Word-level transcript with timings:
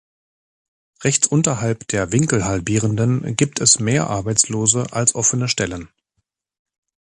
Rechts 1.03 1.27
unterhalb 1.27 1.85
der 1.89 2.11
Winkelhalbierenden 2.11 3.35
gibt 3.35 3.61
es 3.61 3.77
mehr 3.79 4.09
Arbeitslose 4.09 4.91
als 4.93 5.13
offene 5.13 5.47
Stellen. 5.47 5.89